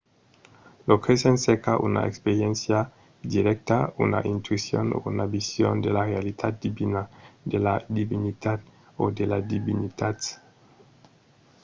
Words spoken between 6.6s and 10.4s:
divina/de la divinitat o de las divinitats